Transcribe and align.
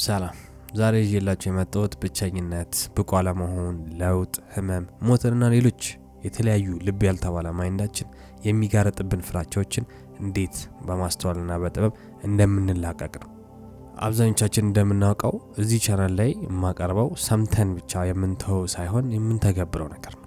ሰላም 0.00 0.36
ዛሬ 0.74 0.94
ይዤላችሁ 1.02 1.48
የመጣሁት 1.48 1.94
ብቸኝነት፣ 2.02 2.74
ብቁ 2.96 3.10
አለመሆን፣ 3.18 3.76
ለውጥ፣ 4.00 4.34
ህመም፣ 4.54 4.84
ሞትንና 5.08 5.44
ሌሎች 5.54 5.82
የተለያዩ 6.24 6.66
ልብ 6.86 7.00
ያልተባለ 7.06 7.46
mind 7.58 7.78
አችን 7.78 8.08
የሚጋረጥብን 8.46 9.24
ፍራቻዎችን 9.28 9.84
እንዴት 10.20 10.56
በማስተዋልና 10.86 11.58
በጥበብ 11.62 11.94
እንደምንላቀቅ 12.24 13.12
ነው። 13.22 13.30
አብዛኞቻችን 14.00 14.66
እንደምናውቀው 14.68 15.34
እዚህ 15.58 15.82
ቻናል 15.86 16.14
ላይ 16.20 16.30
የማቀርበው 16.46 17.10
ሰምተን 17.26 17.70
ብቻ 17.78 18.04
የምንተወው 18.08 18.64
ሳይሆን 18.74 19.12
የምንተገብረው 19.16 19.90
ነገር 19.94 20.14
ነው። 20.14 20.19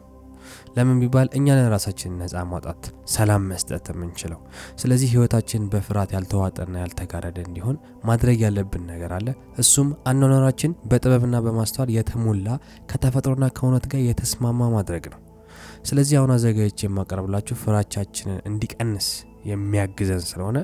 ለምን 0.75 0.99
ቢባል 1.01 1.27
እኛን 1.37 1.59
ራሳችንን 1.73 2.17
ነፃ 2.23 2.43
ማውጣት፣ 2.49 2.81
ሰላም 3.13 3.47
መስጠት 3.51 3.87
የምንችለው። 3.93 4.39
ስለዚህ 4.81 5.09
ህይወታችን 5.13 5.67
በፍርሃት 5.73 6.13
ያልተዋጠና 6.15 6.75
ያልተጋረደ 6.83 7.39
እንዲሆን 7.45 7.77
ማድረግ 8.03 8.39
ያለብን 8.45 8.85
ነገር 8.91 9.13
አለ። 9.17 9.27
እሱም 9.57 9.89
አኗኗራችን 10.11 10.77
በጥበብና 10.91 11.37
በማስተዋል 11.45 11.91
የተሞላ 11.97 12.47
ከተፈጥሮና 12.91 13.47
ከእውነት 13.57 13.87
ጋር 13.93 14.03
የተስማማ 14.05 14.69
ማድረግ 14.75 15.05
ነው። 15.13 15.19
ስለዚህ 15.83 16.15
አሁን 16.19 16.33
አዘጋጅቼ 16.35 16.79
የማቀርብላችሁ 16.87 17.57
ፍራቻችንን 17.63 18.39
እንዲቀንስ 18.49 19.07
የሚያግዘን 19.45 20.23
ስለሆነ 20.27 20.57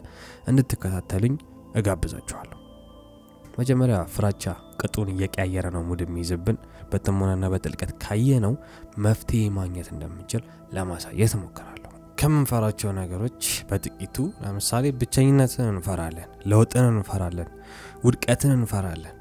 እንድትከታተሉኝ 0.49 1.35
እጋብዛችኋለሁ። 1.75 2.58
መጀመሪያ 3.57 3.97
ፍራቻ 4.13 4.43
ቅጡን 4.81 5.09
እየቀያየረ 5.13 5.67
ነው 5.75 5.81
ሙድ 5.87 6.01
የሚይዝብን 6.03 6.57
በጥሞናና 6.91 7.45
በጥልቀት 7.53 7.91
ካየ 8.03 8.39
ነው 8.45 8.53
መፍትሄ 9.05 9.41
ማግኘት 9.57 9.87
እንደምንችል 9.93 10.43
ለማሳየት 10.73 11.33
እሞክራለሁ። 11.37 11.75
ከምንፈራቸው 12.17 12.89
ነገሮች 12.99 13.41
በጥቂቱ 13.69 14.15
ለምሳሌ 14.43 14.85
ብቸኝነትን 14.99 15.67
እንፈራለን፣ 15.73 16.29
ለውጥን 16.51 16.87
እንፈራለን፣ 16.93 17.49
ውድቀትን 18.03 18.53
እንፈራለን፣ 18.57 19.15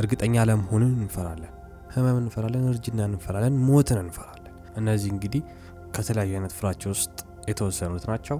እርግጠኛ 0.00 0.34
ለመሆንን 0.48 0.92
እንፈራለን፣ 0.98 1.52
ህመም 1.94 2.18
እንፈራለን፣ 2.22 2.64
እርጅና 2.70 3.00
እንፈራለን፣ 3.10 3.56
ሞትን 3.68 4.00
እንፈራለን። 4.02 4.52
እነዚህ 4.76 5.10
እንግዲህ 5.14 5.42
ከተለያዩ 5.96 6.32
አይነት 6.36 6.54
ፍራቻ 6.58 6.82
ውስጥ 6.92 7.16
የተወሰኑት 7.48 8.04
ናቸው። 8.10 8.38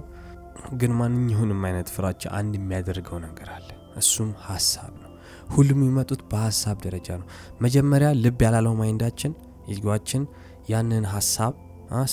ግን 0.73 0.91
ማንኛውንም 0.99 1.63
አይነት 1.67 1.89
ፍራቻ 1.95 2.23
አንድ 2.37 2.53
የሚያደርገው 2.59 3.17
ነገር 3.25 3.49
አለ። 3.55 3.67
እሱም 3.97 4.29
ሀሳብ 4.45 4.93
ነው። 4.95 5.04
ሁሉም 5.49 5.79
የሚመጡት 5.79 6.21
በሀሳብ 6.31 6.77
ደረጃ 6.85 7.07
ነው። 7.19 7.27
መጀመሪያ 7.61 8.09
ልብ 8.23 8.39
ያላለው 8.45 8.73
mind 8.79 9.01
አችን 9.01 9.33
ego 9.73 9.90
አችን 9.90 10.23
ያንን 10.69 11.05
ሀሳብ 11.13 11.53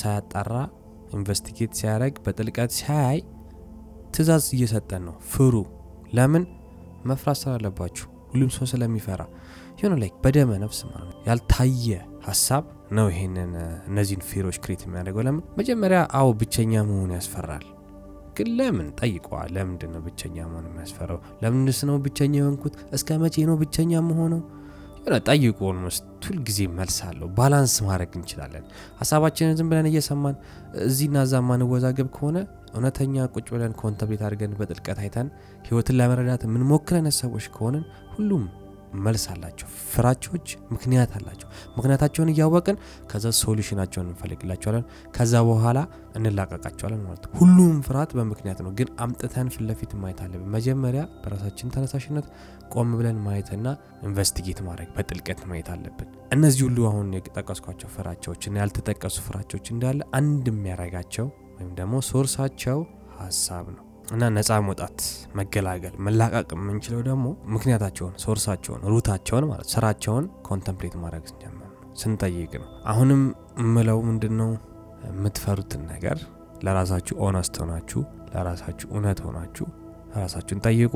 ሳያጣራ 0.01 0.55
investigate 1.13 1.73
ሳያደርግ 1.79 2.15
በጥልቀት 2.25 2.71
ሳያይ 2.79 3.19
ትዕዛዝ 4.15 4.47
እየሰጠን 4.57 5.03
ነው። 5.09 5.15
ፍሩ። 5.33 5.55
ለምን 6.13 6.45
መፍራት 7.05 7.39
ስላለባችሁ 7.41 8.07
ሁሉም 8.33 8.51
ሰው 8.57 8.67
ስለሚፈራ 8.71 9.23
ይሆነ 9.79 9.95
ላይ 10.03 10.11
በደመ 10.25 10.51
ነፍስ 10.63 10.81
ማለት 10.89 11.09
ነው። 11.11 11.21
ያልታየ 11.29 11.87
ሀሳብ 12.27 12.65
ነው 12.93 13.07
ይሄንን 13.13 13.53
እነዚህን 13.89 14.23
fear 14.29 14.43
ኦች 14.43 14.57
create 14.65 14.83
የሚያደርገው። 14.87 15.23
ለምን 15.27 15.45
መጀመሪያ 15.59 16.01
አዎ 16.19 16.29
ብቸኛ 16.41 16.83
መሆን 16.89 17.13
ያስፈራል 17.17 17.65
ግን 18.37 18.49
ለምን 18.59 18.89
ጠይቀዋል። 19.01 19.51
ለምንድን 19.57 19.91
ነው 19.95 20.01
ብቸኛ 20.07 20.37
መሆን 20.51 20.67
የሚያስፈራው? 20.69 21.19
ለምንድስ 21.43 21.81
ነው 21.89 21.97
ብቸኛ 22.05 22.35
የሆንኩት? 22.41 22.75
እስከ 22.97 23.19
መቼ 23.23 23.37
ነው 23.49 23.57
ብቸኛ 23.63 23.93
ምሆነው? 24.09 24.41
የሆነ 24.99 25.17
ጠይቁ። 25.29 25.59
almost 25.69 26.03
ሁልጊዜ 26.27 26.61
መልስ 26.77 26.97
አለው። 27.07 27.29
balance 27.39 27.75
ማድረግ 27.87 28.11
እንችላለን። 28.19 28.65
ሀሳባችንን 29.01 29.57
ዝም 29.59 29.69
ብለን 29.71 29.89
እየሰማን 29.91 30.37
እዚህና 30.85 31.25
እዛ 31.27 31.43
ማንወዛገብ 31.49 32.09
ከሆነ 32.17 32.37
እውነተኛ 32.75 33.25
ቁጭ 33.35 33.47
ብለን 33.55 33.73
contemplate 33.81 34.23
አድርገን 34.27 34.53
በጥልቀት 34.61 34.99
አይተን 35.03 35.29
ህይወትን 35.67 35.97
ለመረዳት 36.01 36.45
የምንሞክር 36.47 36.97
አይነት 36.99 37.17
ሰዎች 37.19 37.47
ከሆንን 37.57 37.85
ሁሉም 38.15 38.45
መልስ 39.03 39.25
አላቸው። 39.33 39.69
ፍራቻዎች 39.93 40.47
ምክንያት 40.73 41.11
አላቸው። 41.19 41.49
ምክንያታቸውን 41.77 42.31
እያወቅን 42.33 42.77
ከዛ 43.11 43.33
solution 43.41 43.75
አቸውን 43.75 44.09
እንፈልግላቸዋለን። 44.09 44.85
ከዛ 45.17 45.43
በኋላ 45.49 45.79
እንላቀቃቸዋለን 46.19 47.03
ማለት 47.05 47.23
ነው። 47.25 47.35
ሁሉም 47.41 47.77
ፍርሃት 47.87 48.11
በምክንያት 48.19 48.59
ነው፣ 48.65 48.73
ግን 48.73 48.89
አምጥተን 49.05 49.51
ፊት 49.55 49.63
ለፊት 49.69 49.93
ማየት 50.03 50.21
አለብን። 50.25 50.51
መጀመሪያ 50.57 51.05
በራሳችን 51.23 51.73
ተነሳሽነት 51.77 52.27
ቆም 52.75 52.91
ብለን 52.99 53.21
ማየትና 53.27 53.67
investigate 54.03 54.61
ማድረግ 54.69 54.91
በጥልቀት 54.97 55.41
ማየት 55.51 55.71
አለብን። 55.75 56.11
እነዚህ 56.33 56.65
ሁሉ 56.67 56.79
አሁን 56.87 57.09
የጠቀስኳቸው 57.19 57.91
ፍራቻዎችና 57.95 58.61
ያልተጠቀሱ 58.63 59.17
ፍራቻዎች 59.27 59.69
እንዳለ 59.75 60.01
አንድ 60.15 60.47
የሚያረጋቸው 60.53 61.29
ወይም 61.57 61.73
ደግሞ 61.75 61.97
source 62.09 62.44
አቸው 62.44 62.79
ሀሳብ 63.21 63.67
ነው። 63.71 63.85
እና 64.09 64.29
ነፃ 64.35 64.59
መውጣት 64.67 64.99
መገላገል 65.39 65.95
መላቀቅ 66.07 66.49
የምንችለው 66.57 67.01
ደግሞ 67.09 67.25
ምክንያታቸውን 67.55 68.15
source 68.25 68.50
አቸውን 68.50 68.83
root 68.93 69.10
አቸውን 69.10 69.45
ማለት 69.51 69.69
ስራቸውን 69.75 70.25
contemplate 70.49 70.95
ማድረግ 71.03 71.25
ስንጀምር 71.31 71.69
ነው 71.73 71.91
ስንጠይቅ 71.95 72.53
ነው። 72.63 72.69
አሁንም 72.93 73.23
ምለው 73.75 73.99
ምንድን 74.09 74.35
ነው 74.41 74.51
የምትፈሩትን 75.09 75.83
ነገር 75.93 76.19
ለራሳችሁ 76.67 77.15
honest 77.27 77.55
ሆናችሁ 77.63 78.01
ለራሳችሁ 78.35 78.87
እውነት 78.93 79.21
ሆናችሁ 79.27 79.67
ራሳችሁን 80.17 80.61
ጠይቁ። 80.67 80.95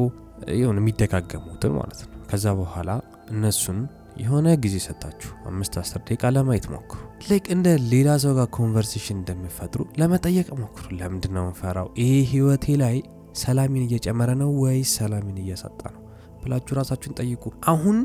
ይሁን 0.56 0.78
የሚደጋገሙትን 0.80 1.72
ማለት 1.76 2.00
ነው። 2.04 2.16
ከዛ 2.30 2.46
በኋላ 2.58 2.90
እነሱን 3.30 3.78
የሆነ 4.16 4.48
ጊዜ 4.62 4.76
ሰጣችሁ 4.84 5.30
አምስት 5.48 5.74
አስር 5.80 6.00
ደቂቃ 6.02 6.30
ለማየት 6.34 6.66
ሞክሩ። 6.72 6.98
ልክ 7.28 7.44
እንደ 7.54 7.68
ሌላ 7.90 8.08
ሰው 8.22 8.32
ጋር 8.38 8.48
conversation 8.56 9.16
እንደሚፈጥሩ 9.18 9.82
ለመጠየቅ 10.00 10.48
ሞክሩ። 10.60 10.84
ለምንድን 11.00 11.32
ነው 11.36 11.44
የምፈራው? 11.44 11.88
ይሄ 12.00 12.12
ህይወቴ 12.32 12.66
ላይ 12.82 12.96
ሰላሜን 13.42 13.84
እየጨመረ 13.86 14.30
ነው 14.42 14.50
ወይስ 14.62 14.90
ሰላሜን 15.00 15.38
እየሰጠ 15.42 15.80
ነው 15.94 16.02
ብላችሁ 16.42 16.74
ራሳችሁን 16.78 17.16
ጠይቁ። 17.20 17.42
አሁን 17.72 17.96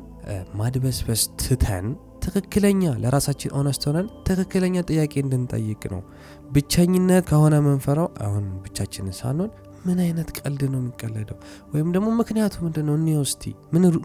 ማድበስበስ 0.59 1.23
ትተን 1.41 1.87
ትክክለኛ 2.25 2.83
ለራሳችን 3.03 3.53
honest 3.59 3.83
ሆነን 3.87 4.07
ትክክለኛ 4.27 4.75
ጥያቄ 4.89 5.13
እንድንጠይቅ 5.23 5.81
ነው። 5.93 6.01
ብቸኝነት 6.51 7.23
ከሆነ 7.29 7.55
የምንፈራው 7.61 8.09
አሁን 8.25 8.45
ብቻችንን 8.65 9.15
ሳንሆን 9.19 9.51
ምን 9.85 9.97
አይነት 10.05 10.29
ቀልድ 10.37 10.61
ነው 10.73 10.79
የሚቀለደው? 10.81 11.37
ወይም 11.73 11.89
ደግሞ 11.95 12.07
ምክንያቱ 12.19 12.55
ምንድን 12.65 12.85
ነው? 12.89 12.95
እኔ 12.99 13.09
ውስጤ 13.17 13.43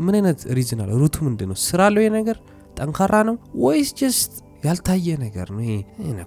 ምን 0.01 0.15
አይነት 0.19 0.41
አለ? 0.85 0.91
root 1.03 1.12
ኡ 1.12 1.17
ምንድን 1.27 1.49
ነው? 1.53 1.59
ስራ 1.67 1.81
አለው 1.89 2.13
ነገር 2.19 2.39
ጠንካራ 2.79 3.15
ነው 3.29 3.37
ወይስ 3.65 3.91
just 4.01 4.33
ያልታየ 4.67 5.09
ነገር 5.25 5.49
ነው? 5.55 5.63
ይሄ 5.67 5.75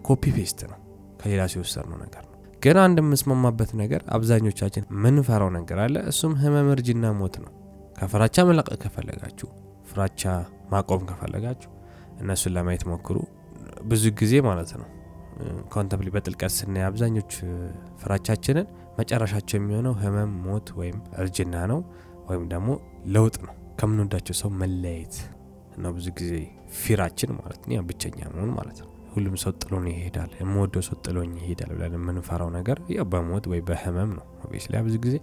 copy 0.08 0.24
paste 0.38 0.60
ነው፣ 0.72 0.80
ከሌላ 1.22 1.42
ሲወሰድ 1.54 1.88
ነው 1.92 1.98
ነገር 2.06 2.24
ነው። 2.24 2.36
ግን 2.62 2.78
አንድ 2.84 2.98
የምስማማበት 3.02 3.72
ነገር 3.82 4.02
አብዛኞቻችን 4.10 4.84
ምንፈራው 5.04 5.50
ነገር 5.50 5.80
አለ። 5.86 5.96
እሱም 6.12 6.34
ህመም፣ 6.36 6.70
እርጅና፣ 6.74 7.12
ሞት 7.20 7.36
ነው። 7.44 7.52
ከፍራቻ 8.00 8.38
መላቀቅ 8.50 8.78
ከፈለጋችሁ፣ 8.84 9.48
ፍራቻ 9.92 10.22
ማቆም 10.72 11.04
ከፈለጋችሁ 11.10 11.70
እነሱን 12.20 12.54
ለማየት 12.56 12.84
ሞክሩ። 12.92 13.18
ብዙ 13.84 14.04
ጊዜ 14.20 14.34
ማለት 14.42 14.72
ነው 14.80 14.88
contemplate 15.72 16.10
በጥልቀት 16.10 16.52
ስናይ 16.52 16.84
አብዛኞቹ 16.84 17.32
ፍራቻችንን 18.02 18.66
መጨረሻቸው 19.00 19.58
የሚሆነው 19.60 19.94
ህመም፣ 20.02 20.32
ሞት 20.46 20.68
ወይም 20.80 20.98
እርጅና 21.22 21.56
ነው 21.72 21.80
ወይም 22.30 22.44
ደግሞ 22.54 22.70
ለውጥ 23.14 23.36
ነው። 23.46 23.54
ከምንወዳቸው 23.80 24.36
ሰው 24.40 24.50
መለያየት 24.62 25.16
ነው 25.84 25.92
ብዙ 25.98 26.08
ጊዜ 26.18 26.32
fear 26.80 26.98
ኣችን 26.98 27.30
ማለት 27.38 27.62
ነው። 27.70 27.84
ብቸኛ 27.90 28.20
መሆን 28.34 28.52
ማለት 28.58 28.80
ነው። 28.84 28.90
ሁሉም 29.14 29.36
ሰው 29.44 29.52
ጥሎኝ 29.62 29.86
ይሄዳል፣ 29.92 30.32
የምወደው 30.40 30.84
ሰው 30.88 30.96
ጥሎኝ 31.06 31.32
ይሄዳል 31.42 31.72
ብለን 31.76 31.94
የምንፈራው 31.98 32.50
ነገር 32.58 32.78
ያው 32.96 33.06
በሞት 33.14 33.46
ወይ 33.52 33.62
በህመም 33.70 34.12
ነው። 34.18 34.26
obviously 34.44 34.82
ብዙ 34.88 34.96
ጊዜ 35.06 35.16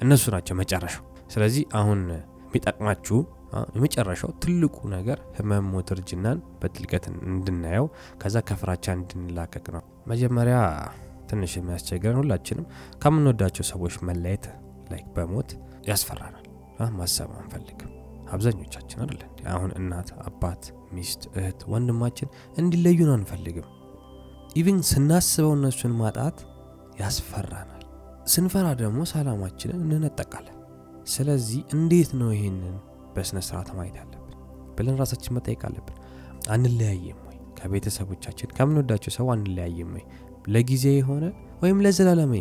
እነሱ 0.00 0.24
ናቸው 0.34 0.56
መጨረሻው። 0.60 1.04
ስለዚህ 1.34 1.64
አሁን 1.80 2.00
የሚጠቅማችሁ 2.10 3.18
የመጨረሻው 3.74 4.30
ትልቁ 4.42 4.76
ነገር 4.94 5.18
ህመም፣ 5.38 5.64
ሞት፣ 5.72 5.88
እርጅናን 5.94 6.38
በጥልቀት 6.60 7.04
እንድናየው 7.28 7.86
ከዛ 8.22 8.36
ከፍራቻ 8.48 8.86
እንድንላቀቅ 8.98 9.66
ነው። 9.76 9.82
መጀመሪያ 10.06 10.58
ትንሽ 11.30 11.52
የሚያስቸግረን 11.56 12.20
ሁላችንም 12.20 12.66
ከምንወዳቸው 13.02 13.66
ሰዎች 13.72 13.96
መለየት 14.08 14.46
ላይ 14.92 15.02
በሞት 15.16 15.50
ያስፈራናል። 15.90 16.46
ማሰብ 16.96 17.30
አንፈልግም 17.38 17.90
አብዛኞቻችን 18.34 19.00
አይደለ? 19.02 19.22
አሁን 19.52 19.70
እናት፣ 19.78 20.08
አባት፣ 20.22 20.62
ሚስት፣ 20.92 21.22
እህት፣ 21.38 21.60
ወንድማችን 21.72 22.28
እንዲለዩን 22.58 23.10
አንፈልግም። 23.16 23.66
even 24.56 24.78
ስናስበው 24.90 25.52
እነሱን 25.56 25.92
ማጣት 25.98 26.38
ያስፈራናል። 27.00 27.82
ስንፈራ 28.26 28.66
ደግሞ 28.80 29.00
ሰላማችንን 29.12 29.82
እንነጠቃለን። 29.88 30.56
ስለዚህ 31.06 31.60
እንዴት 31.76 32.10
ነው 32.20 32.30
ይሄንን 32.34 32.74
በስነ 33.14 33.38
ስርዓት 33.46 33.70
ማየት 33.78 33.96
ያለብን 34.00 34.34
ብለን 34.76 34.98
ራሳችን 34.98 35.34
መጠየቅ 35.36 35.62
አለብን። 35.68 35.96
አንለያየም 36.50 37.20
ወይ? 37.26 37.36
ከቤተሰቦቻችን 37.58 38.52
ከምንወዳቸው 38.56 39.12
ሰው 39.16 39.26
አንለያየም 39.32 39.90
ወይ? 39.96 40.04
ለጊዜ 40.48 40.84
የሆነ 40.94 41.24
ወይም 41.62 41.78
ለዘላለሜ 41.84 42.34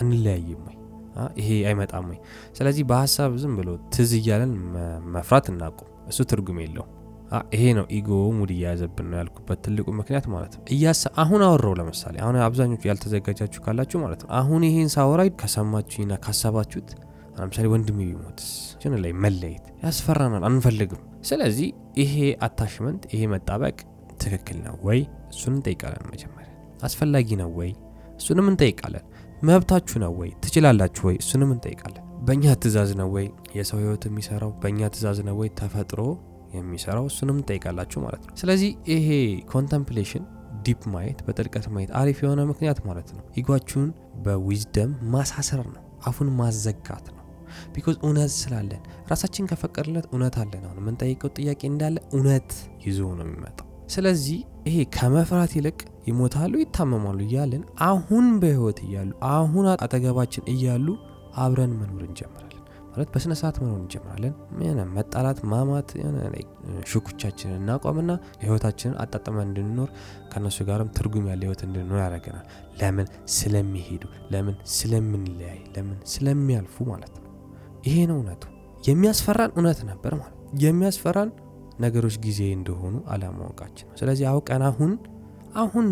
አንለያይም 0.00 0.62
ወይ? 0.66 0.76
ይሄ 1.38 1.48
አይመጣም 1.68 2.06
ወይ? 2.10 2.18
ስለዚህ 2.56 2.84
በሀሳብ 2.90 3.32
ዝም 3.42 3.54
ብሎ 3.58 3.70
ትዝ 3.94 4.10
እያለን 4.18 4.52
መፍራት 5.14 5.46
እናቁም። 5.52 5.88
እሱ 6.08 6.18
ትርጉም 6.30 6.58
የለው። 6.62 6.86
ይሄ 7.54 7.64
ነው 7.78 7.84
ኢጎ 7.96 8.08
ሙድ 8.36 8.50
እያያዘብን 8.54 9.06
ነው 9.10 9.16
ያልኩበት 9.18 9.58
ትልቁ 9.64 9.88
ምክንያት 9.98 10.26
ማለት 10.32 10.52
ነው። 10.56 10.62
እያሰ 10.72 11.02
አሁን 11.22 11.42
አወራው 11.46 11.74
ለምሳሌ 11.80 12.14
አሁን 12.24 12.36
አብዛኞቹ 12.46 12.82
ያልተዘጋጃችሁ 12.90 13.60
ካላችሁ 13.66 13.98
ማለት 14.04 14.22
ነው 14.24 14.30
አሁን 14.38 14.64
ይሄን 14.68 14.90
ሳወራ 14.96 15.22
ከሰማችሁኝና 15.42 16.18
ካሰባችሁት 16.24 16.90
ለምሳሌ 17.38 17.66
ወንድሜ 17.66 17.98
ቢሞትስ 18.10 18.48
ላይ 19.04 19.12
መለየት 19.24 19.66
ያስፈራናል፣ 19.84 20.44
አንፈልግም። 20.44 21.02
ስለዚህ 21.22 21.68
ይሄ 22.02 22.14
attachment 22.40 23.02
ይሄ 23.14 23.22
መጣበቅ 23.26 23.76
ትክክል 24.22 24.58
ነው 24.66 24.76
ወይ 24.82 25.00
እሱን 25.30 25.54
እንጠይቃለን። 25.54 26.06
መጀመሪያ 26.12 26.49
አስፈላጊ 26.82 27.28
ነው 27.40 27.50
ወይ 27.58 27.70
እሱንም 28.20 28.46
እንጠይቃለን። 28.50 29.04
መብታችሁ 29.42 29.98
ነው 30.02 30.12
ወይ 30.20 30.30
ትችላላችሁ 30.44 31.02
ወይ 31.08 31.16
እሱንም 31.22 31.50
እንጠይቃለን። 31.54 32.04
በእኛ 32.26 32.54
ትእዛዝ 32.62 32.90
ነው 32.98 33.08
ወይ 33.14 33.26
የሰው 33.58 33.78
ህይወት 33.82 34.02
የሚሰራው 34.08 34.50
በእኛ 34.62 34.88
ትእዛዝ 34.94 35.18
ነው 35.28 35.36
ወይ 35.40 35.48
ተፈጥሮ 35.60 36.00
የሚሰራው 36.54 37.04
እሱንም 37.10 37.36
እንጠይቃላችሁ 37.40 37.98
ማለት 38.04 38.22
ነው። 38.26 38.34
ስለዚህ 38.40 38.70
ይሄ 38.92 39.08
contemplation 39.52 40.24
deep 40.62 40.82
ማየት 40.94 41.18
በጥልቀት 41.26 41.66
ማየት 41.74 41.90
አሪፍ 42.00 42.18
የሆነ 42.24 42.40
ምክንያት 42.50 42.78
ማለት 42.88 43.08
ነው። 43.16 43.22
ego 43.40 43.52
ኣችሁን 43.52 43.88
በ 44.24 44.41
wisdom 44.41 44.90
ማሳሰር 45.14 45.62
ነው፣ 45.68 45.80
አፉን 46.06 46.28
ማዘጋት 46.40 47.06
ነው። 47.08 47.24
because 47.74 47.96
እውነት 48.02 48.32
ስላለን 48.36 48.82
ለራሳችን 49.10 49.48
ከፈቀድለት 49.50 50.06
እውነት 50.12 50.36
አለን። 50.42 50.62
አሁን 50.66 50.78
የምንጠይቀው 50.82 51.30
ጥያቄ 51.38 51.60
እንዳለ 51.70 51.96
እውነት 52.12 52.50
ይዞ 52.86 53.00
ነው 53.18 53.24
የሚመጣው። 53.26 53.66
ስለዚህ 53.88 54.38
ይሄ 54.68 54.76
ከመፍራት 54.96 55.52
ይልቅ 55.58 55.78
ይሞታሉ፣ 56.04 56.52
ይታመማሉ 56.62 57.18
እያለን 57.26 57.62
አሁን 57.86 58.26
በህይወት 58.42 58.78
እያሉ 58.86 59.10
አሁን 59.32 59.66
አጠገባችን 59.76 60.44
እያሉ 60.54 60.86
አብረን 61.42 61.72
መኖር 61.80 62.02
እንጀምራለን። 62.06 62.46
ማለት 62.90 63.10
በስነ 63.14 63.32
ስርዓት 63.38 63.56
መኖር 63.62 63.78
እንጀምራለን። 63.80 64.32
መጣላት፣ 64.94 65.38
ማማት፣ 65.50 65.90
ሽኩቻችንን 66.90 67.58
እናቆምና 67.60 68.10
ህይወታችንን 68.42 68.96
አጣጥመን 69.02 69.46
እንድንኖር 69.48 69.90
ከእነሱ 70.32 70.58
ጋርም 70.68 70.90
ትርጉም 70.96 71.28
ያለ 71.30 71.42
ህይወት 71.46 71.62
እንድንኖር 71.66 72.00
ያደርገናል። 72.04 72.46
ለምን 72.80 73.06
ስለሚሄዱ፣ 73.36 74.02
ለምን 74.34 74.56
ስለምንለያይ፣ 74.76 75.60
ለምን 75.76 75.98
ስለሚያልፉ 76.14 76.84
ማለት 76.90 77.14
ነው። 77.16 77.28
ይሄ 77.86 77.96
ነው 78.10 78.18
እውነቱ። 78.18 78.42
የሚያስፈራን 78.88 79.52
እውነት 79.56 79.80
ነበር 79.88 80.12
ማለት 80.16 80.36
የሚያስፈራን 80.62 81.30
ነገሮች 81.80 82.16
ጊዜ 82.24 82.40
እንደሆኑ 82.56 82.94
አለማወቃችን 83.12 83.86
ነው። 83.88 83.96
ስለዚህ 84.00 84.26
አውቀን 84.30 84.62
አሁን 84.68 84.90
አሁን 85.56 85.86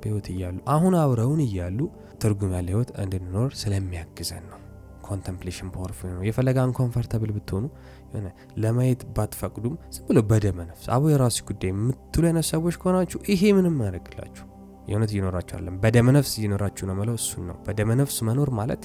በህይወት 0.00 0.26
እያሉ 0.32 0.56
አሁን 0.68 0.94
አብረውን 1.00 1.40
እያሉ 1.44 1.78
ትርጉም 2.22 2.52
ያለ 2.56 2.68
ህይወት 2.68 2.90
እንድንኖር 3.02 3.50
ስለሚያግዘን 3.60 4.44
ነው። 4.50 4.58
contemplation 5.06 5.68
powerful 5.74 6.10
ነው። 6.10 6.22
የፈለገ 6.26 6.58
uncomfortable 6.64 7.30
ብትሆኑ 7.36 7.64
ሆነ 8.12 8.26
ለማየት 8.56 9.00
ባትፈቅዱም 9.16 9.74
ዝም 9.94 10.04
ብሎ 10.08 10.18
በደመ 10.30 10.58
ነፍስ 10.68 10.86
አቡ 10.94 11.10
የራሱ 11.12 11.38
ጉዳይ 11.48 11.70
የምትሉ 11.72 12.24
አይነት 12.26 12.46
ሰዎች 12.50 12.76
ከሆናችሁ 12.82 13.20
ይሄ 13.32 13.52
ምንም 13.58 13.76
ያደርግላችሁ 13.86 14.44
የእውነት 14.88 15.10
እየኖራችሁ 15.14 15.46
አይደለም። 15.46 15.74
በደመ 15.82 16.08
ነፍስ 16.16 16.32
እየኖራችሁ 16.38 16.84
ነው 16.88 16.96
ምለው 17.00 17.16
እሱን 17.18 17.42
ነው። 17.50 17.56
በደመ 17.66 17.90
ነፍስ 18.00 18.16
መኖር 18.28 18.50
ማለት 18.58 18.82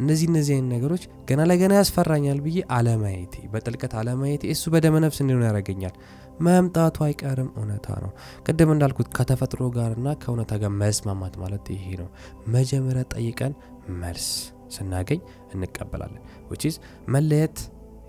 እነዚህ 0.00 0.26
እነዚህ 0.30 0.52
አይነት 0.56 0.70
ነገሮች 0.74 1.02
ገና 1.28 1.40
ለገና 1.50 1.72
ያስፈራኛል 1.80 2.38
ብዬ 2.44 2.58
አለማየቴ፣ 2.76 3.34
በጥልቀት 3.52 3.94
አለማየቴ 4.00 4.42
እሱ 4.54 4.64
በደመ 4.74 4.96
ነፍስ 5.04 5.18
እንዲሆን 5.24 5.44
ያደርገኛል። 5.48 5.94
መምጣቱ 6.40 6.96
አይቀርም፣ 7.06 7.50
እውነታ 7.56 7.88
ነው። 8.04 8.10
ቅድም 8.46 8.70
እንዳልኩት 8.74 9.08
ከተፈጥሮ 9.16 9.62
ጋርና 9.76 10.08
ከእውነታ 10.22 10.52
ጋር 10.62 10.72
መስማማት 10.82 11.34
ማለት 11.42 11.66
ይሄ 11.74 11.86
ነው። 12.00 12.08
መጀመሪያ 12.54 13.04
ጠይቀን 13.14 13.54
መልስ 14.02 14.28
ስናገኝ 14.74 15.20
እንቀበላለን። 15.54 16.22
which 16.50 16.67
is 16.67 16.74
መለየት 17.14 17.58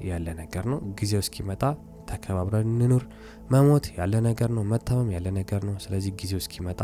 ያለ 0.03 0.27
ነገር 0.41 0.65
ነው። 0.71 0.79
ጊዜው 0.99 1.21
እስኪመጣ 1.23 1.63
ተከባብረን 2.11 2.69
እንኑር። 2.73 3.03
መሞት 3.51 3.85
ያለ 3.97 4.13
ነገር 4.27 4.49
ነው። 4.57 4.63
መታመም 4.71 5.09
ያለ 5.15 5.27
ነገር 5.39 5.61
ነው። 5.67 5.75
ስለዚህ 5.79 6.11
ጊዜው 6.21 6.39
እስኪመጣ 6.43 6.81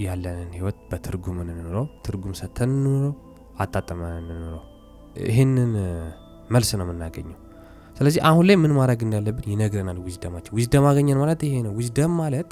ያለንን 0.00 0.50
ህይወት 0.56 0.78
በትርጉም 0.90 1.36
እንኑረው፣ 1.44 1.86
ትርጉም 2.06 2.34
ሰተን 2.40 2.70
እንኑረው፣ 2.74 3.12
አጣጥመን 3.58 4.16
እንኑረው። 4.22 4.62
ይህንን 5.26 5.72
መልስ 6.50 6.70
ነው 6.78 6.84
የምናገኘው። 6.86 7.38
ስለዚህ 7.96 8.20
አሁን 8.28 8.44
ላይ 8.48 8.56
ምን 8.62 8.72
ማድረግ 8.78 9.00
እንዳለብን 9.06 9.46
ይነግረናል 9.52 9.98
wisdom 10.04 10.25
ኣችን። 10.25 10.54
wisdom 10.56 10.86
አገኘን 10.88 11.18
ማለት 11.22 11.40
ይሄ 11.46 11.54
ነው። 11.66 11.72
wisdom 11.78 12.12
ማለት 12.20 12.50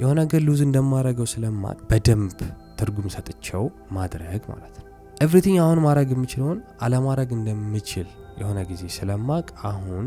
የሆነ 0.00 0.16
ነገር 0.20 0.40
lose 0.46 0.60
እንደማድረገው 0.66 1.26
ስለማውቅ 1.32 1.76
በደንብ 1.90 2.38
ትርጉም 2.78 3.08
ሰጥቸው 3.14 3.64
ማድረግ 3.96 4.42
ማለት 4.52 4.74
ነው። 4.78 4.86
everything 5.24 5.58
አሁን 5.64 5.80
ማድረግ 5.84 6.08
የምችለውን 6.14 6.58
አለማድረግ 6.80 7.30
እንደምችል 7.36 8.08
የሆነ 8.40 8.60
ጊዜ 8.70 8.84
ስለማውቅ 8.96 9.46
አሁን 9.68 10.06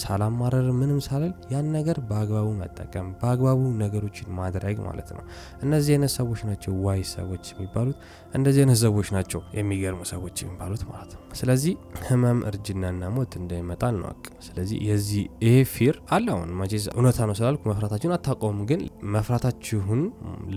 ሳላማረር 0.00 0.66
ምንም 0.76 0.98
ሳልል 1.06 1.32
ያን 1.50 1.66
ነገር 1.76 1.98
በአግባቡ 2.08 2.48
መጠቀም 2.60 3.06
በአግባቡ 3.20 3.60
ነገሮችን 3.80 4.28
ማድረግ 4.38 4.76
ማለት 4.86 5.08
ነው። 5.16 5.22
እነዚህ 5.62 5.92
አይነት 5.94 6.12
ሰዎች 6.16 6.40
ናቸው 6.48 6.72
ዋይ 6.84 7.02
ሰዎች 7.12 7.44
የሚባሉት። 7.52 7.96
እንደዚህ 8.34 8.60
አይነት 8.64 8.78
ሰዎች 8.84 9.08
ናቸው 9.16 9.42
የሚገርሙ 9.58 10.00
ሰዎች 10.12 10.36
የሚባሉት 10.42 10.84
ማለት 10.90 11.12
ነው። 11.14 11.22
ስለዚህ 11.40 11.74
ህመም፣ 12.08 12.40
እርጅናና 12.50 13.10
ሞት 13.16 13.34
እንደሚመጣ 13.40 13.82
እንወቅ። 13.94 14.18
ስለዚህ 14.46 14.78
የዚህ 14.88 15.24
ይሄ 15.46 15.56
fear 15.74 15.96
አለ። 16.10 16.26
አሁን 16.36 16.52
መቼስ 16.60 16.86
እውነታ 16.94 17.18
ነው 17.28 17.36
ስላልኩ 17.40 17.62
መፍራታችሁን 17.70 18.16
አታቆሙ፣ 18.16 18.60
ግን 18.70 18.82
መፍራታችሁን 19.16 20.02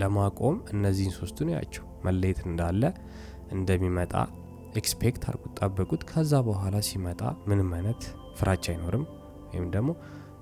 ለማቆም 0.00 0.56
እነዚህን 0.74 1.14
ሶስቱን 1.18 1.50
ያቸው 1.56 1.84
መለየት 2.04 2.40
እንዳለ 2.46 2.82
እንደሚመጣ 3.52 4.12
expect 4.76 5.24
አርጉት፣ 5.28 5.52
ጠብቁት። 5.58 6.02
ከዛ 6.08 6.34
በኋላ 6.46 6.76
ሲመጣ 6.86 7.20
ምንም 7.46 7.68
አይነት 7.76 8.02
ፍራቻ 8.38 8.64
አይኖርም። 8.72 9.04
ወይም 9.54 9.68
ደግሞ 9.70 9.90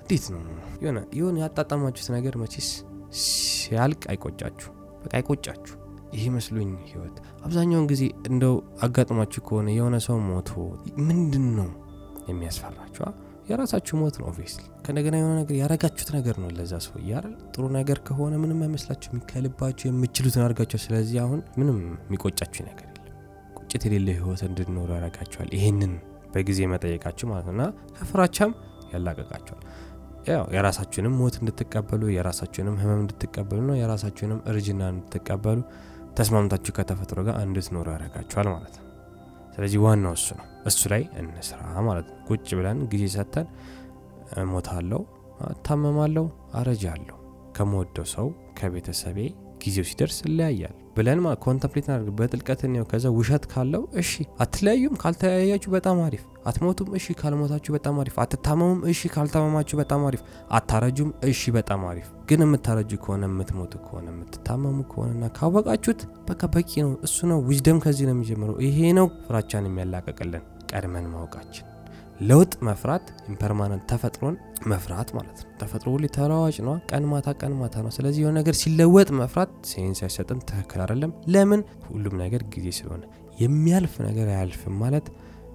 እንዴት 0.02 0.24
ነው 0.32 0.40
የሆነ 0.82 0.98
የሆነ 1.18 1.36
ያጣጣማችሁት 1.44 2.08
ነገር 2.14 2.34
መቼስ 2.42 2.68
ሲያልቅ 3.22 4.02
አይቆጫችሁ፣ 4.12 4.70
በቃ 5.02 5.12
አይቆጫችሁ። 5.18 5.76
ይህ 6.14 6.24
መስሎኝ 6.34 6.70
ህይወት 6.88 7.16
አብዛኛውን 7.44 7.86
ጊዜ 7.90 8.02
እንደው 8.28 8.54
አጋጥሟችሁ 8.84 9.42
ከሆነ 9.46 9.68
የሆነ 9.76 9.96
ሰው 10.06 10.16
ሞቶ 10.26 10.50
ምንድን 11.06 11.46
ነው 11.58 11.68
የሚያስፈራችሁ? 12.28 13.04
የራሳችሁ 13.48 13.94
ሞት 14.00 14.16
ነው። 14.20 14.26
obviously 14.30 14.64
ከእንደገና 14.84 15.14
የሆነ 15.20 15.32
ነገር 15.40 15.54
ያረጋችሁት 15.60 16.10
ነገር 16.16 16.36
ነው 16.42 16.50
ለዛ 16.56 16.72
ሰው 16.84 16.94
እያል 17.02 17.24
ጥሩ 17.54 17.64
ነገር 17.78 17.98
ከሆነ 18.06 18.34
ምንም 18.42 18.60
አይመስላችሁ፣ 18.64 19.08
የሚከልባችሁ 19.12 19.86
የምችሉትን 19.90 20.42
አድርጋችሁ። 20.44 20.80
ስለዚህ 20.84 21.18
አሁን 21.24 21.40
ምንም 21.60 21.78
የሚቆጫችሁ 22.04 22.62
ነገር 22.68 22.86
የለም። 22.88 23.08
ቁጭት 23.58 23.84
የሌለ 23.88 24.08
ህይወት 24.18 24.42
እንድንኖሩ 24.48 24.88
ያረጋችኋል። 24.98 25.50
ይሄንን 25.58 25.94
በጊዜ 26.34 26.60
መጠየቃችሁ 26.72 27.26
ማለት 27.30 27.46
ነው 27.48 27.54
እና 27.56 27.64
ከፍራቻም 27.98 28.52
ያላቀቃቸዋል። 28.92 29.64
ያው 30.28 30.44
የራሳችሁንም 30.54 31.14
ሞት 31.20 31.36
እንድትቀበሉ 31.40 32.02
የራሳችሁንም 32.14 32.76
ህመም 32.82 33.00
እንድትቀበሉ 33.02 33.60
ነው 33.68 33.76
የራሳችሁንም 33.78 34.40
እርጅና 34.50 34.82
እንድትቀበሉ 34.92 35.58
ተስማምታችሁ 36.18 36.72
ከተፈጥሮ 36.76 37.20
ጋር 37.28 37.36
እንድትኖሩ 37.44 37.86
ያደርጋችኋል 37.94 38.48
ማለት 38.54 38.74
ነው። 38.78 38.86
ስለዚህ 39.54 39.78
ዋናው 39.84 40.14
እሱ 40.18 40.28
ነው። 40.38 40.46
እሱ 40.66 40.80
ላይ 40.92 41.02
እንስራ 41.20 41.58
ማለት 41.86 42.06
ነው። 42.10 42.18
ቁጭ 42.28 42.48
ብለን 42.58 42.78
ጊዜ 42.92 43.04
ሰጥተን 43.14 43.48
እሞታለሁ፣ 44.42 45.00
እታመማለሁ፣ 45.50 46.26
አረጃለሁ 46.55 47.17
ከምወደው 47.56 48.06
ሰው 48.12 48.26
ከቤተሰቤ 48.58 49.19
ጊዜው 49.62 49.86
ሲደርስ 49.88 50.19
እለያያል 50.26 50.74
ብለን 50.96 51.20
contemplate 51.44 51.86
ምናደርግ 51.91 52.08
በጥልቀት 52.19 52.62
ነው። 52.72 52.84
ከዛ 52.90 53.04
ውሸት 53.16 53.44
ካለው 53.52 53.82
እሺ፣ 54.00 54.10
አትለያዩም፣ 54.42 54.96
ካልተለያያችሁ 55.02 55.70
በጣም 55.74 55.98
አሪፍ። 56.06 56.22
አትሞቱም፣ 56.46 56.88
እሺ፣ 56.98 57.06
ካልሞታችሁ 57.20 57.72
በጣም 57.76 57.96
አሪፍ። 58.02 58.16
አትታመሙም፣ 58.24 58.81
እሺ፣ 58.92 59.00
ካልታመማችሁ 59.14 59.76
በጣም 59.82 60.04
አሪፍ። 60.08 60.22
አታረጁም፣ 60.58 61.10
እሺ፣ 61.31 61.42
በጣም 61.58 61.82
አሪፍ። 61.90 62.08
ግን 62.28 62.42
የምታረጁ 62.46 62.92
ከሆነ 63.04 63.24
የምትሞቱ 63.31 63.74
ከሆነ 63.84 64.06
የምትታመሙ 64.14 64.78
ከሆነና 64.92 65.32
ካወቃችሁት 65.38 66.00
በቃ 66.28 66.42
በቂ 66.54 66.72
ነው። 66.86 66.94
እሱ 67.08 67.19
ነው 67.32 67.40
wisdom። 67.48 67.82
ከዚህ 67.84 68.06
ነው 68.08 68.16
የሚጀምረው። 68.16 68.56
ይሄ 68.69 68.92
ነው 68.92 69.08
ፍራቻን 69.26 69.69
የሚያላቀቅልን 69.70 70.44
ቀድመን 70.72 71.06
ማወቃችን። 71.12 71.66
ለውጥ 72.22 72.52
መፍራት 72.67 73.06
impermanent 73.31 73.84
ተፈጥሮን 73.91 74.34
መፍራት 74.67 75.08
ማለት 75.17 75.38
ነው። 75.43 75.48
ተፈጥሮ 75.60 75.88
ሁሌ 75.94 76.06
ተለዋዋጭ 76.17 76.56
ነው። 76.67 76.74
ቀን 76.91 77.05
ማታ 77.12 77.29
ቀን 77.41 77.52
ማታ 77.60 77.74
ነው። 77.84 77.93
ስለዚህ 77.96 78.20
የሆነ 78.22 78.34
ነገር 78.41 78.55
ሲለወጥ 78.60 79.08
መፍራት 79.20 79.52
sense 79.70 80.00
አይሰጥም፣ 80.06 80.41
ትክክል 80.48 80.81
አይደለም። 80.84 81.12
ለምን? 81.34 81.60
ሁሉም 81.88 82.14
ነገር 82.22 82.43
ጊዜ 82.55 82.67
ስለሆነ 82.79 83.02
የሚያልፍ 83.43 83.94
ነገር 84.08 84.26
አያልፍም 84.32 84.76
ማለት 84.82 85.06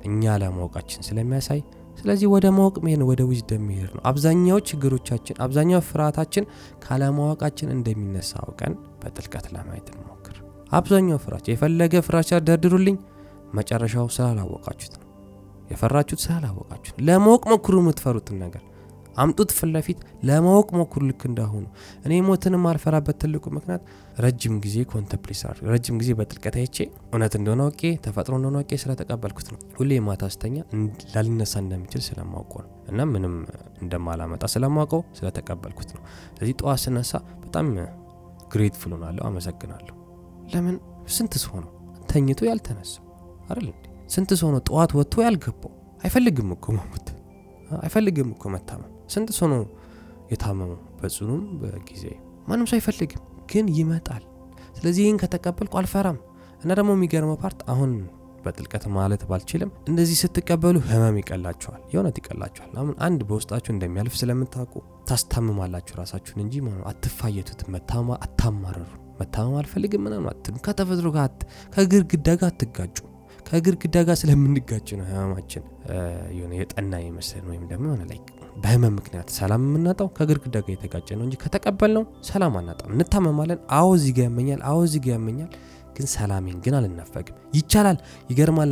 እኛ 0.05 0.35
አለማወቃችን 0.41 1.05
ስለሚያሳይ 1.07 1.61
ስለዚህ 1.97 2.27
ወደ 2.33 2.45
ማወቅ 2.55 2.75
መሄድ 2.85 3.01
ወደ 3.09 3.21
wisdom 3.29 3.63
መሄድ 3.69 3.91
ነው። 3.95 4.03
አብዛኛው 4.09 4.59
ችግሮቻችን፣ 4.69 5.39
አብዛኛው 5.45 5.81
ፍርሃታችን 5.87 6.45
ካለማወቃችን 6.83 7.73
እንደሚነሳ 7.75 8.31
አውቀን 8.43 8.73
በጥልቀት 9.01 9.47
ለማየት 9.55 9.87
እንሞክር። 9.93 10.35
አብዛኛው 10.71 11.19
ፍራቻ 11.25 11.45
የፈለገ 11.51 12.01
ፍራቻ 12.07 12.39
ደርድሩልኝ፣ 12.47 12.97
መጨረሻው 13.53 14.07
ስላላወቃችሁት 14.15 14.95
ነው። 14.95 15.06
የፈራችሁት 15.69 16.21
ስላላወቃችሁ 16.23 16.93
ለማወቅ 17.07 17.43
ሞክሩ። 17.51 17.75
የምትፈሩትን 17.81 18.37
ነገር 18.43 18.63
አምጡት 19.17 19.51
ፊት 19.85 19.99
ለማወቅ 20.27 20.67
ሞክሩ። 20.79 21.01
ልክ 21.07 21.21
እንዳሁኑ 21.29 21.63
እኔ 22.05 22.19
ሞትንም 22.27 22.65
አልፈራበት 22.71 23.17
ትልቁ 23.21 23.45
ምክንያት 23.55 23.81
ረጅም 24.19 24.55
ጊዜ 24.65 24.77
contemplate 24.91 25.39
ረጅም 25.69 25.95
ጊዜ 26.01 26.11
በጥልቀት 26.19 26.55
አይቼ 26.61 26.77
እውነት 27.09 27.35
እንደሆነ 27.39 27.61
አውቄ 27.67 27.91
ተፈጥሮ 28.05 28.33
እንደሆነ 28.39 28.57
አውቄ 28.61 28.79
ስለተቀበልኩት 28.83 29.47
ነው። 29.53 29.59
ሁሌ 29.79 29.99
ማታ 30.07 30.23
ላልነሳ 31.15 31.53
እንደሚችል 31.63 32.03
ስለማውቀው 32.07 32.61
ነው 32.65 32.71
እና 32.91 33.09
ምንም 33.13 33.35
እንደማላመጣ 33.81 34.43
ስለማውቀው 34.53 35.03
ስለተቀበልኩት 35.19 35.91
ነው። 35.97 36.03
ስለዚህ 36.31 36.55
ጠዋት 36.61 36.81
ስነሳ 36.85 37.13
በጣም 37.43 37.67
grateful 38.53 38.91
ሆናለሁ፣ 38.95 39.23
አመሰግናለሁ። 39.29 39.95
ለምን 40.53 40.75
ስንት 41.15 41.33
ሰው 41.43 41.55
ተኝቶ 42.11 42.39
ያልተነሳው 42.49 43.03
አይደል 43.49 43.67
እንዴ? 43.67 43.83
ስንት 44.07 44.31
ሰው 44.39 44.49
ነው 44.53 44.61
ጠዋት 44.67 44.91
ወጥቶ 44.97 45.15
ያልገባው? 45.25 45.71
አይፈልግም 46.03 46.49
እኮ 46.55 46.65
መሞት፣ 46.77 47.07
አይፈልግም 47.79 48.29
እኮ 48.35 48.43
መታመም። 48.53 48.91
ስንት 49.13 49.29
ሰው 49.37 49.47
ነው 49.53 49.61
የታመመው 50.31 50.71
በጽኑም 50.99 51.41
በጊዜ 51.61 52.03
ማንም 52.47 52.67
ሰው 52.69 52.77
አይፈልግም፣ 52.77 53.21
ግን 53.51 53.65
ይመጣል። 53.77 54.23
ስለዚህ 54.77 55.01
ይህን 55.03 55.17
ከተቀበልኩ 55.21 55.73
አልፈራም። 55.81 56.17
እና 56.63 56.69
ደግሞ 56.79 56.91
የሚገርመው 56.95 57.37
part 57.41 57.59
አሁን 57.71 57.91
በጥልቀት 58.45 58.83
ማለት 58.95 59.21
ባልችልም 59.29 59.71
እንደዚህ 59.89 60.17
ስትቀበሉ 60.21 60.75
ህመም 60.87 61.15
ይቀላችኋል፣ 61.21 61.81
የእውነት 61.91 62.17
ይቀላችኋል። 62.21 62.71
አሁን 62.77 62.93
አንድ 63.07 63.19
በውስጣችሁ 63.29 63.71
እንደሚያልፍ 63.73 64.15
ስለምታውቁ 64.19 64.73
ታስታምማላችሁ 65.09 65.95
ራሳችሁን 66.01 66.41
እንጂ 66.45 66.55
ከትፋየቱት 66.87 67.61
መታማ 67.73 68.17
አታማረሩ። 68.25 68.87
መታመም 69.19 69.55
አልፈልግም 69.59 70.03
ምናምን 70.05 70.29
አትሉ። 70.31 70.55
ከተፈጥሮ 70.65 71.09
ጋር 71.15 71.29
ከግድግዳ 71.75 72.27
ጋር 72.41 72.49
አትጋጩ። 72.51 72.97
ከግድግዳ 73.47 73.97
ጋር 74.07 74.15
ስለምንጋጭ 74.21 74.87
ነው 74.99 75.05
ህመማችን 75.09 75.63
የሆነ 76.37 76.53
የጠና 76.59 76.93
ይመስለን 77.03 77.45
ወይም 77.51 77.63
ደግሞ 77.71 77.85
የሆነ 77.89 78.03
ላይ 78.11 78.19
በህመም 78.63 78.93
ምክንያት 78.99 79.29
ሰላም 79.37 79.63
የምናጣው 79.67 80.07
ከግድግዳ 80.17 80.55
ጋር 80.63 80.71
የተጋጨ 80.75 81.09
ነው 81.17 81.25
እንጂ 81.27 81.35
ከተቀበልነው 81.41 82.03
ሰላም 82.29 82.53
አናጣም። 82.59 82.91
እንታመማለን። 82.95 83.59
አዎ 83.77 83.89
እዚህ 83.97 84.13
ጋ 84.17 84.25
ያመኛል፣ 84.27 84.61
አዎ 84.69 84.79
እዚህ 84.87 85.01
ጋ 85.05 85.09
ያመኛል 85.15 85.51
ግን 85.95 86.07
ሰላሜን 86.13 86.57
ግን 86.63 86.73
አልናፈቅም። 86.79 87.37
ይቻላል፣ 87.55 87.97
ይገርማል። 88.31 88.71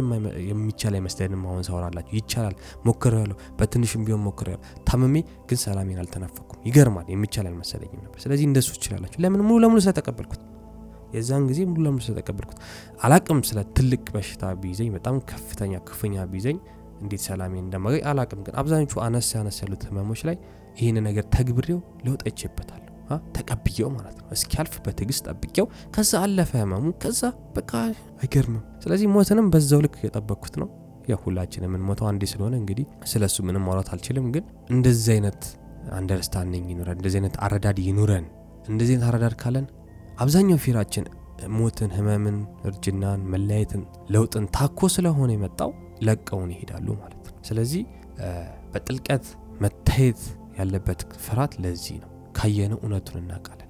የሚቻል 0.50 0.94
አይመስለንም። 0.98 1.44
አሁን 1.48 1.64
ሳወራላችሁ 1.68 2.16
ይቻላል፣ 2.20 2.56
ሞክሬያለሁ፣ 2.86 3.38
በትንሽም 3.60 4.04
ቢሆን 4.08 4.22
ሞክሬያለሁ። 4.28 4.62
ታምሜ 4.90 5.16
ግን 5.50 5.60
ሰላሜን 5.64 6.00
አልተናፈኩም። 6.04 6.60
ይገርማል፣ 6.68 7.08
የሚቻል 7.14 7.48
አልመሰለኝም 7.48 8.02
ነበር። 8.06 8.20
ስለዚህ 8.26 8.46
እንደሱ 8.50 8.70
ትችላላችሁ። 8.76 9.20
ለምን? 9.26 9.42
ሙሉ 9.42 9.58
ለሙሉ 9.64 9.80
ስለተቀበልኩት፣ 9.86 10.42
የዛን 11.16 11.44
ጊዜ 11.50 11.60
ሙሉ 11.70 11.84
ለሙሉ 11.86 12.02
ስለተቀበልኩት። 12.06 12.60
አላቅም 13.04 13.42
ስለ 13.50 13.60
ትልቅ 13.78 14.04
በሽታ 14.16 14.54
ቢይዘኝ፣ 14.62 14.90
በጣም 14.96 15.18
ከፍተኛ 15.32 15.74
ክፉኛ 15.88 16.26
ቢይዘኝ 16.32 16.58
እንዴት 17.02 17.22
ሰላሜን 17.28 17.64
እንደማገኝ 17.66 18.04
አላቅም። 18.12 18.42
ግን 18.46 18.56
አብዛኞቹ 18.60 18.96
አነስ 19.06 19.30
ያነስ 19.36 19.58
ያሉት 19.64 19.84
ህመሞች 19.90 20.24
ላይ 20.28 20.38
ይህን 20.78 20.98
ነገር 21.08 21.26
ተግብሬው 21.36 21.80
ለውጥ 22.06 22.22
አይቼበታል። 22.28 22.82
ተቀብየው 23.36 23.90
ማለት 23.96 24.16
ነው። 24.20 24.26
እስኪያልፍ 24.36 24.76
በትዕግስት 24.86 25.24
ጠብቄው 25.30 25.66
ከዛ 25.96 26.12
አለፈ 26.22 26.52
ህመሙ። 26.62 26.86
ከዛ 27.04 27.22
በቃ 27.56 27.72
አይገርምም። 28.22 28.64
ስለዚህ 28.84 29.08
ሞትንም 29.14 29.48
በዛው 29.54 29.82
ልክ 29.86 29.96
የጠበቅኩት 30.06 30.56
ነው። 30.62 30.70
ያው 31.08 31.20
ሁላችን 31.24 31.66
የምንሞተው 31.66 32.08
አንዴ 32.10 32.24
ስለሆነ 32.32 32.54
እንግዲህ 32.62 32.86
ስለ 33.06 33.24
እሱ 33.30 33.38
ምንም 33.48 33.64
ማውራት 33.68 33.90
አልችልም። 33.94 34.28
ግን 34.36 34.44
እንደዚህ 34.70 35.12
አይነት 35.16 35.42
understanding 35.98 36.66
ይኑረን፣ 36.74 36.98
እንደዚህ 36.98 37.20
አይነት 37.20 37.36
አረዳድ 37.46 37.80
ይኑረን። 37.86 38.26
እንደዚህ 38.70 38.94
አይነት 38.94 39.08
አረዳድ 39.10 39.36
ካለን 39.42 39.66
አብዛኛው 40.20 40.60
fear 40.64 40.79
ኣችን 40.79 41.06
ሞትን፣ 41.56 41.90
ህመምን፣ 41.96 42.38
እርጅናን፣ 42.68 43.22
መለያየትን፣ 43.32 43.82
ለውጥን 44.14 44.46
ታኮ 44.56 44.88
ስለሆነ 44.94 45.30
የመጣው 45.36 45.72
ለቀውን 46.02 46.50
ይሄዳሉ 46.54 46.88
ማለት 47.02 47.22
ነው። 47.28 47.36
ስለዚህ 47.48 47.82
በጥልቀት 48.74 49.26
መታየት 49.64 50.22
ያለበት 50.60 51.02
ፍርሃት 51.26 51.54
ለዚህ 51.64 51.98
ነው። 52.04 52.10
ካየነው 52.38 52.80
እውነቱን 52.82 53.20
እናውቃለን። 53.22 53.62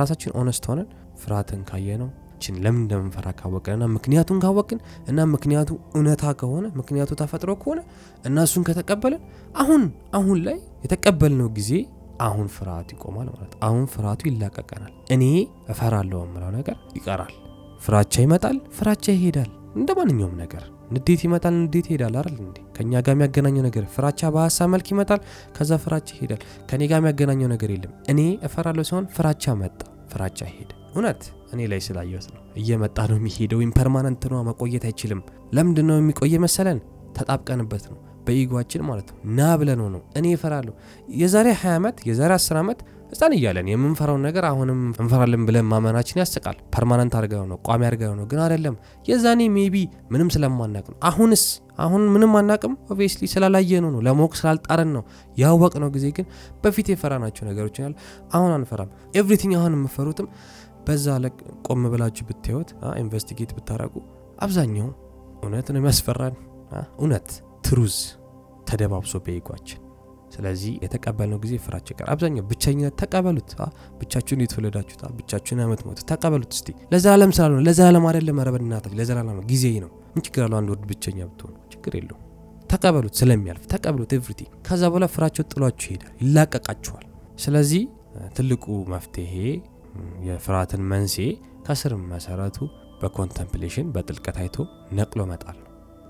ራሳችን 0.00 0.34
honest 0.40 0.64
ሆነን 0.70 0.88
ፍርሃትን 1.22 1.62
ካየነው 1.70 2.08
ችን 2.42 2.56
ለምን 2.64 2.82
እንደምንፈራ 2.82 3.28
ካወቅን 3.38 3.74
እና 3.76 3.86
ምክንያቱን 3.94 4.38
ካወቅን 4.44 4.78
እና 5.08 5.24
ምክንያቱ 5.32 5.70
እውነታ 5.94 6.24
ከሆነ 6.40 6.66
ምክንያቱ 6.78 7.10
ተፈጥሮ 7.20 7.52
ከሆነ 7.62 7.80
እና 8.24 8.44
እሱን 8.46 8.62
ከተቀበልን 8.68 9.22
አሁን 9.54 9.82
አሁን 10.14 10.38
ላይ 10.46 10.56
የተቀበልነው 10.84 11.48
ጊዜ 11.58 11.72
አሁን 12.20 12.46
ፍርሃት 12.54 12.88
ይቆማል 12.94 13.28
ማለት 13.32 13.52
አሁን 13.66 13.84
ፍርሃቱ 13.92 14.20
ይላቀቀናል። 14.28 14.92
እኔ 15.14 15.24
እፈራለሁ 15.72 16.20
የምለው 16.24 16.50
ነገር 16.58 16.76
ይቀራል። 16.98 17.32
ፍራቻ 17.80 18.14
ይመጣል፣ 18.24 18.56
ፍራቻ 18.78 19.04
ይሄዳል። 19.16 19.50
እንደ 19.74 19.90
ማንኛውም 19.98 20.34
ነገር 20.42 20.62
ንዴት 20.94 21.20
ይመጣል፣ 21.26 21.54
ንዴት 21.60 21.86
ይሄዳል። 21.90 22.14
አይደል 22.20 22.36
እንዴ? 22.42 22.56
ከእኛ 22.76 22.92
ጋር 23.06 23.14
የሚያገናኘው 23.14 23.64
ነገር 23.66 23.84
ፍራቻ 23.94 24.20
በሀሳብ 24.34 24.68
መልክ 24.72 24.86
ይመጣል፣ 24.92 25.20
ከዛ 25.56 25.70
ፍራቻ 25.84 26.08
ይሄዳል። 26.16 26.40
ከእኔ 26.68 26.82
ጋር 26.90 26.98
የሚያገናኘው 27.00 27.48
ነገር 27.54 27.70
የለም። 27.74 27.92
እኔ 28.12 28.20
እፈራለሁ 28.48 28.84
ሲሆን 28.90 29.06
ፍራቻ 29.16 29.54
መጣ፣ 29.60 29.80
ፍራቻ 30.12 30.38
ሄደ። 30.52 30.70
እውነት 30.94 31.22
እኔ 31.52 31.60
ላይ 31.70 31.80
ስላየሁት 31.86 32.26
ነው። 32.34 32.42
እየመጣ 32.60 32.98
ነው 33.10 33.16
የሚሄደው። 33.20 33.60
impermanent 33.66 34.22
ነው፣ 34.32 34.40
መቆየት 34.48 34.84
አይችልም። 34.88 35.20
ለምንድን 35.52 35.86
ነው 35.90 35.98
የሚቆየ 36.00 36.34
መሰለን? 36.44 36.80
ተጣብቀንበት 37.16 37.84
ነው 37.90 37.98
በ 38.30 38.39
ego 38.39 38.52
ኣችን 38.52 38.82
ማለት 38.88 39.08
ነው። 39.12 39.18
ና 39.36 39.50
ብለን 39.60 39.82
ነው 39.94 40.02
እኔ 40.18 40.26
እፈራለሁ። 40.36 40.74
የዛሬ 41.18 41.46
20 41.56 41.76
ዓመት 41.76 41.98
የዛሬ 42.08 42.32
10 42.38 42.58
ዓመት 42.60 42.80
ህፃን 43.12 43.32
እያለን 43.36 43.68
የምንፈራውን 43.70 44.22
ነገር 44.26 44.44
አሁንም 44.48 44.80
እንፈራለን 45.02 45.42
ብለን 45.46 45.66
ማመናችን 45.70 46.20
ያስቃል። 46.20 46.56
permanent 46.74 47.14
አድርገው 47.18 47.42
ነው 47.50 47.58
ቋሚ 47.66 47.82
አድርገው 47.88 48.12
ነው፣ 48.18 48.26
ግን 48.30 48.40
አይደለም። 48.44 48.74
የዛኔ 49.08 49.48
maybe 49.56 49.76
ምንም 50.12 50.28
ስለማናቅ 50.34 50.84
ነው። 50.92 50.98
አሁንስ 51.08 51.42
አሁን 51.78 52.02
ምንም 52.14 52.32
አናቅም። 52.40 52.74
obviously 52.88 53.26
ስላላየነው 53.32 53.90
ነው፣ 53.94 54.00
ለማወቅ 54.08 54.32
ስላልጣረን 54.40 54.92
ነው። 54.96 55.02
ያወቅነው 55.36 55.90
ጊዜ 55.96 56.06
ግን 56.16 56.26
በፊት 56.64 56.88
የፈራናቸው 56.92 57.44
ነገሮች 57.50 57.78
ያለ 57.84 57.92
አሁን 58.32 58.52
አንፈራም። 58.58 58.92
everything 59.16 59.54
አሁን 59.60 59.74
የምፈሩትም 59.78 60.28
በዛ 60.86 61.18
ልክ 61.24 61.36
ቆም 61.66 61.82
ብላችሁ 61.92 62.26
ብታዩት፣ 62.30 62.70
investigate 63.02 63.52
ብታረጉ 63.58 63.96
አብዛኛው 64.40 64.88
እውነት 65.42 65.68
ነው 65.72 65.80
የሚያስፈራን 65.80 66.36
እውነት 66.98 67.28
truth 67.64 67.96
ተደባብሶ 68.70 69.14
በ 69.24 69.33
ego 69.33 69.47
ኣችን 69.47 69.80
ስለዚህ 70.34 70.72
የተቀበልነው 70.84 71.38
ጊዜ 71.44 71.54
ፍራቻ 71.64 71.86
ይቀር። 71.92 72.08
አብዛኛው 72.12 72.44
ብቸኝነት 72.50 72.94
ተቀበሉት። 73.00 73.50
ብቻችሁን 74.00 74.42
የተወለዳችሁት 74.44 75.00
ብቻችሁን 75.18 75.60
ዓመት 75.64 75.80
ሞት 75.86 76.00
ተቀበሉት። 76.10 76.52
እስቲ 76.56 76.68
ለዘላለም 76.92 77.32
ስላልሆነ 77.36 77.62
ለዘላለም 77.68 78.04
አይደለም። 78.10 78.38
ኧረ 78.42 78.50
በእናትህ 78.54 78.92
ለዘላለም 78.98 79.40
ጊዜ 79.50 79.64
ነው። 79.84 79.90
ምን 80.14 80.22
ችግር 80.26 80.42
አለው? 80.46 80.58
አንድ 80.60 80.70
ወድ 80.74 80.84
ብቸኛ 80.90 81.18
ብትሆኑ 81.30 81.54
ችግር 81.74 81.94
የለውም። 81.98 82.24
ተቀበሉት፣ 82.70 83.14
ስለሚያልፍ 83.20 83.64
ተቀበሉት። 83.72 84.12
everything 84.16 84.50
ከዛ 84.66 84.82
በኋላ 84.90 85.06
ፍራቻው 85.14 85.44
ጥሏችሁ 85.52 85.88
ይሄዳል፣ 85.88 86.12
ይላቀቃችኋል። 86.22 87.06
ስለዚህ 87.44 87.82
ትልቁ 88.36 88.64
መፍትሄ 88.94 89.34
የፍርሃትን 90.26 90.82
መንስኤ 90.92 91.26
ከስር 91.66 91.92
መሰረቱ 92.10 92.58
በ 93.00 93.12
contemplation 93.12 93.86
በጥልቀት 93.94 94.36
አይቶ 94.42 94.56
ነቅሎ 94.98 95.20
መጣል 95.30 95.58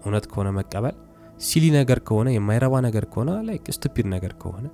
እውነት 0.03 0.25
ከሆነ 0.31 0.49
መቀበል 0.59 0.97
silly 1.41 1.65
ነገር 1.77 1.99
ከሆነ 2.09 2.29
የማይረባ 2.35 2.75
ነገር 2.87 3.05
ከሆነ 3.13 3.31
like 3.49 3.67
stupid 3.77 4.07
ነገር 4.15 4.33
ከሆነ 4.43 4.67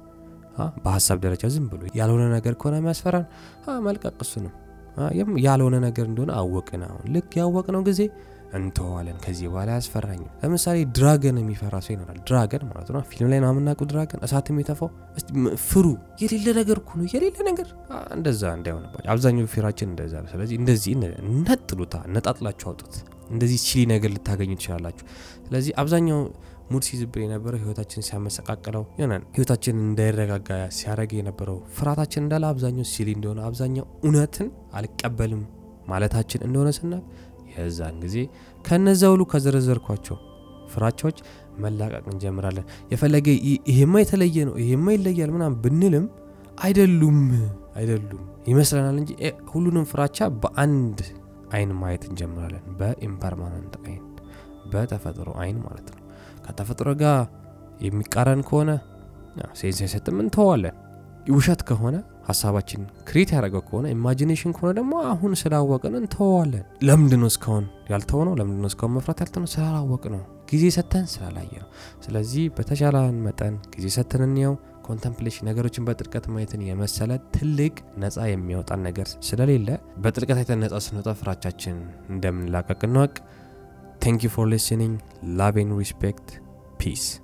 በሀሳብ 0.85 1.19
ደረጃ 1.25 1.45
ዝም 1.55 1.67
ብሎ 1.73 1.83
ያልሆነ 1.99 2.25
ነገር 2.37 2.55
ከሆነ 2.61 2.77
የሚያስፈራን 2.81 3.27
መልቀቅ 3.87 4.17
እሱንም 4.25 4.55
ያልሆነ 5.45 5.77
ነገር 5.85 6.07
እንደሆነ 6.11 6.31
አወቅን። 6.39 6.83
አሁን 6.87 7.05
ልክ 7.15 7.33
ያወቅነው 7.41 7.83
ጊዜ 7.89 8.01
እንተዋለን። 8.57 9.17
ከዚህ 9.25 9.47
በኋላ 9.51 9.71
አያስፈራኝም። 9.75 10.29
ለምሳሌ 10.43 10.77
ድራገን 10.97 11.37
የሚፈራ 11.41 11.75
ሰው 11.87 11.93
ይኖራል። 11.95 12.19
ድራገን 12.29 12.63
ማለት 12.69 12.89
ነው 12.95 13.03
ፊልም 13.11 13.29
ላይ 13.33 13.41
ነው 13.45 13.51
ድራገን 13.85 14.21
እሳት 14.27 14.47
የሚተፋው 14.53 14.91
ፍሩ 15.67 15.87
የሌለ 16.23 16.49
ነገር 16.61 16.79
እኮ 16.83 16.93
የሌለ 17.15 17.37
ነገር 17.51 17.69
እንደዛ 18.17 18.43
እንዳይሆንባቸው 18.59 19.11
አብዛኛው 19.15 19.49
ፊራችን 19.55 19.91
እንደዛ 19.93 20.15
ነው። 20.25 20.31
ስለዚህ 20.35 20.57
እንደዚህ 20.63 20.95
ነጥሉታ 21.43 21.97
ነጣጥላችሁ 22.15 22.69
አውጡት። 22.73 22.97
እንደዚህ 23.31 23.61
ቺሊ 23.67 23.81
ነገር 23.93 24.11
ልታገኙ 24.17 24.53
ትችላላችሁ። 24.59 25.07
ስለዚህ 25.47 25.73
አብዛኛው 25.83 26.21
ሙድ 26.71 26.85
ሲዝብን 26.87 27.23
የነበረው 27.25 27.59
ህይወታችን 27.63 28.05
ሲያመሰቃቅለው 28.07 28.85
ይሆናል 28.97 29.23
ህይወታችን 29.35 29.77
እንዳይረጋጋ 29.83 30.49
ሲያደረግ 30.77 31.11
የነበረው 31.19 31.59
ፍርሃታችን 31.77 32.23
እንዳለ 32.25 32.45
አብዛኛው 32.51 32.87
ሲሊ 32.93 33.09
እንደሆነ 33.17 33.41
አብዛኛው 33.49 33.87
እውነትን 34.03 34.49
አልቀበልም 34.79 35.43
ማለታችን 35.91 36.41
እንደሆነ 36.47 36.71
ስናቅ 36.79 37.03
የዛን 37.53 37.99
ጊዜ 38.05 38.17
ከነዛ 38.65 39.03
ሁሉ 39.13 39.25
ከዘረዘርኳቸው 39.33 40.17
ፍራቻዎች 40.73 41.19
መላቀቅ 41.59 42.05
እንጀምራለን። 42.13 42.65
የፈለገ 42.93 43.27
ይሄማ 43.69 43.95
የተለየ 44.03 44.47
ነው 44.49 44.57
ይሄማ 44.63 44.87
ይለያል 44.97 45.31
ምናምን 45.37 45.59
ብንልም 45.65 46.07
አይደሉም 46.59 47.19
አይደሉም 47.79 48.23
ይመስለናል 48.51 48.97
እንጂ 49.01 49.11
ሁሉንም 49.53 49.87
ፍራቻ 49.91 50.29
በአንድ 50.43 50.99
አይን 51.53 51.73
ማየት 51.81 52.05
እንጀምራለን። 52.09 52.65
በ 52.79 52.93
impermanent 52.93 53.75
አይን፣ 53.85 54.03
በተፈጥሮ 54.73 55.29
አይን 55.43 55.59
ማለት 55.67 55.89
ነው። 55.93 56.03
ከተፈጥሮ 56.47 56.89
ጋር 57.03 57.19
የሚቃረን 57.87 58.43
ከሆነ 58.49 58.71
sense 59.59 59.79
አይሰጥም፣ 59.85 60.19
እንተዋለን። 60.23 60.77
ውሸት 61.35 61.63
ከሆነ 61.69 61.97
ሀሳባችን 62.29 62.81
create 63.09 63.31
ያደረገው 63.35 63.63
ከሆነ 63.67 63.87
imagination 63.95 64.53
ከሆነ 64.57 64.71
ደግሞ 64.79 64.95
አሁን 65.11 65.33
ስላወቅን 65.41 65.95
እንተዋለን። 66.01 66.65
ለምንድን 66.89 67.21
ነው 67.23 67.29
እስካሁን 67.33 67.65
ያልተውነው? 67.93 68.35
ለምንድን 68.39 68.63
ነው 68.65 68.71
እስካሁን 68.73 68.95
መፍራት 68.97 69.21
ያልተውነው? 69.23 69.51
ስላላወቅ 69.55 70.05
ነው፣ 70.15 70.23
ጊዜ 70.51 70.65
ሰተን 70.77 71.05
ስላላየ 71.13 71.53
ነው። 71.63 71.69
ስለዚህ 72.05 72.45
በተቻለን 72.57 73.19
መጠን 73.27 73.55
ጊዜ 73.75 73.87
ሰተን 73.97 74.25
እንየው። 74.29 74.55
contemplation 74.87 75.47
ነገሮችን 75.49 75.87
በጥልቀት 75.87 76.27
ማየትን 76.33 76.61
የመሰለ 76.67 77.13
ትልቅ 77.35 77.73
ነፃ 78.03 78.27
የሚያወጣን 78.29 78.81
ነገር 78.89 79.09
ስለሌለ 79.29 79.69
በጥልቀት 80.03 80.39
አይተን 80.43 80.61
ነፃ 80.65 80.79
ስንወጣ 80.87 81.11
ፍራቻችን 81.21 81.77
እንደምንላቀቅ 82.09 82.81
እንወቅ። 82.89 83.15
Thank 84.01 84.23
you 84.23 84.29
for 84.29 84.47
listening. 84.47 85.03
Love 85.23 85.57
and 85.57 85.77
respect. 85.77 86.41
Peace. 86.79 87.21